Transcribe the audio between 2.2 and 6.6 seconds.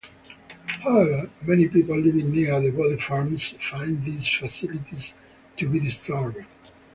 near the body farms find these facilities to be disturbing.